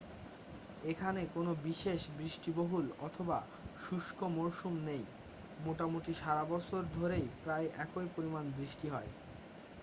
[0.83, 3.37] এখানে কোনো বিশেষ বৃষ্টিবহুল অথবা
[3.77, 5.03] শুষ্ক মরসুম নেই
[5.57, 9.11] মোটামুটি সারা বছর ধরেই প্রায় একই পরিমাণ বৃষ্টি হয়